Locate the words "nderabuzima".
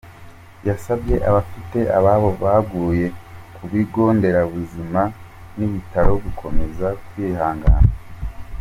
4.17-5.01